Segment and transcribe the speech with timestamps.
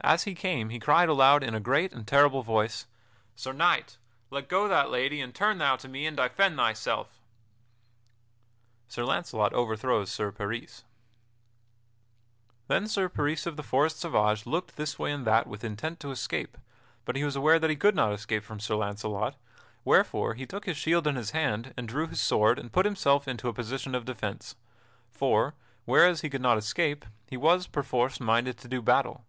[0.00, 2.86] As he came he cried aloud in a great and terrible voice:
[3.36, 3.98] "Sir Knight,
[4.30, 7.20] let go that lady, and turn thou to me and defend thyself!"
[8.88, 10.84] [Sidenote: Sir Launcelot overthrows Sir Peris]
[12.68, 16.10] Then Sir Peris of the Forest Sauvage looked this way and that with intent to
[16.10, 16.56] escape,
[17.04, 19.34] but he was aware that he could not escape from Sir Launcelot,
[19.84, 23.46] wherefore he took his shield in hand and drew his sword and put himself into
[23.46, 24.56] a position of defence;
[25.10, 25.52] for,
[25.84, 29.26] whereas he could not escape, he was, perforce, minded to do battle.